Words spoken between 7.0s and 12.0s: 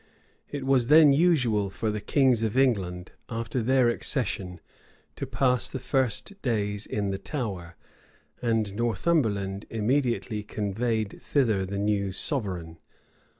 the Tower; and Northumberland immediately conveyed thither the